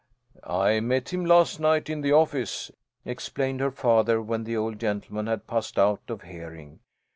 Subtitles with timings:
[0.43, 2.71] "I met him last night in the office,"
[3.05, 6.79] explained her father, when the old gentleman had passed out of hearing.